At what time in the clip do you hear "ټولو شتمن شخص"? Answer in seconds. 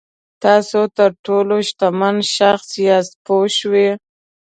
1.25-2.67